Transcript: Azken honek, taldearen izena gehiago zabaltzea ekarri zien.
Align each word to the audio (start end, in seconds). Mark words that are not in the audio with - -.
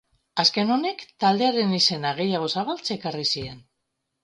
Azken 0.43 0.71
honek, 0.75 1.03
taldearen 1.25 1.77
izena 1.81 2.15
gehiago 2.23 2.51
zabaltzea 2.55 2.97
ekarri 3.03 3.29
zien. 3.37 3.65